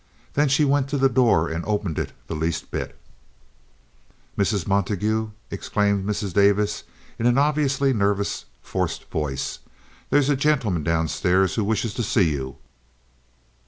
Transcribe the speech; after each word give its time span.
Then 0.33 0.47
she 0.49 0.65
went 0.65 0.89
to 0.89 0.97
the 0.97 1.07
door 1.09 1.47
and 1.47 1.63
opened 1.65 1.99
it 1.99 2.11
the 2.25 2.33
least 2.33 2.71
bit. 2.71 2.97
"Mrs. 4.35 4.65
Montague," 4.65 5.29
exclaimed 5.51 6.07
Mrs. 6.07 6.33
Davis, 6.33 6.85
in 7.19 7.27
an 7.27 7.37
obviously 7.37 7.93
nervous, 7.93 8.45
forced 8.63 9.03
voice, 9.11 9.59
"there's 10.09 10.29
a 10.31 10.35
gentleman 10.35 10.81
downstairs 10.83 11.53
who 11.53 11.63
wishes 11.63 11.93
to 11.93 12.01
see 12.01 12.31
you." 12.31 12.55